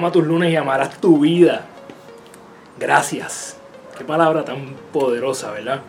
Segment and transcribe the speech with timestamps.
[0.00, 1.66] Ama tus lunes y amarás tu vida.
[2.78, 3.58] Gracias.
[3.98, 5.82] Qué palabra tan poderosa, ¿verdad?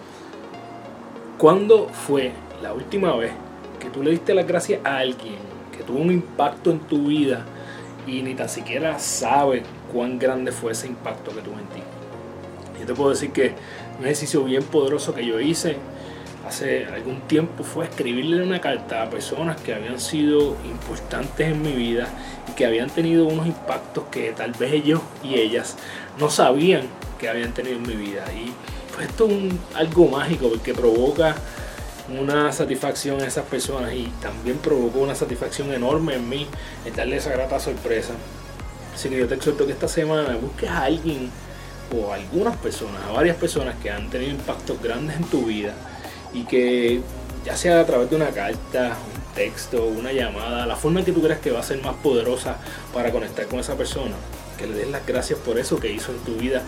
[1.37, 3.31] ¿Cuándo fue la última vez
[3.79, 5.37] que tú le diste las gracias a alguien
[5.71, 7.45] que tuvo un impacto en tu vida
[8.05, 11.81] y ni tan siquiera sabe cuán grande fue ese impacto que tuvo en ti?
[12.81, 13.53] Yo te puedo decir que
[13.97, 15.77] un ejercicio bien poderoso que yo hice
[16.47, 21.71] hace algún tiempo fue escribirle una carta a personas que habían sido importantes en mi
[21.71, 22.07] vida
[22.49, 25.77] y que habían tenido unos impactos que tal vez ellos y ellas
[26.19, 26.83] no sabían
[27.19, 28.25] que habían tenido en mi vida.
[28.33, 28.51] Y
[28.93, 31.35] fue esto un, algo mágico porque provoca
[32.19, 36.47] una satisfacción a esas personas y también provocó una satisfacción enorme en mí
[36.85, 38.13] en darle esa grata sorpresa.
[38.93, 41.29] Así que yo te exhorto que esta semana busques a alguien
[41.95, 45.73] o a algunas personas, a varias personas que han tenido impactos grandes en tu vida
[46.33, 47.01] y que
[47.45, 51.11] ya sea a través de una carta, un texto, una llamada, la forma en que
[51.11, 52.57] tú creas que va a ser más poderosa
[52.93, 54.15] para conectar con esa persona,
[54.57, 56.61] que le des las gracias por eso que hizo en tu vida,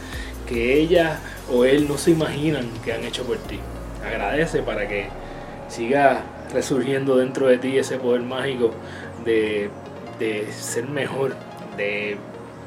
[0.48, 1.20] que ella
[1.52, 3.60] o él no se imaginan que han hecho por ti.
[4.06, 5.08] Agradece para que
[5.70, 8.72] siga resurgiendo dentro de ti ese poder mágico
[9.24, 9.70] de,
[10.20, 11.36] de ser mejor,
[11.78, 12.18] de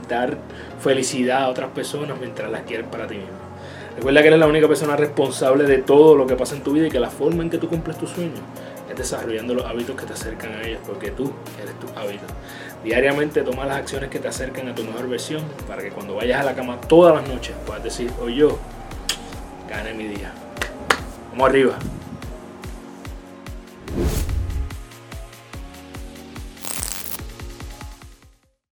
[0.08, 0.38] dar
[0.80, 3.46] felicidad a otras personas mientras las quieres para ti mismo.
[3.96, 6.86] Recuerda que eres la única persona responsable de todo lo que pasa en tu vida
[6.86, 8.40] y que la forma en que tú cumples tus sueños
[8.90, 12.24] es desarrollando los hábitos que te acercan a ellos, porque tú eres tu hábito.
[12.84, 16.42] Diariamente toma las acciones que te acercan a tu mejor versión para que cuando vayas
[16.42, 18.58] a la cama todas las noches puedas decir, hoy yo
[19.68, 20.30] gané mi día.
[21.32, 21.78] Vamos arriba.